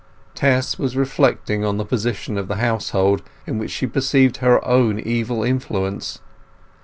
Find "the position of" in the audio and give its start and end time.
1.77-2.47